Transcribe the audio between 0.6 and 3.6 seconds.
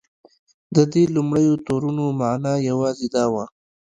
د دې لومړیو تورونو معنی یوازې دا وه.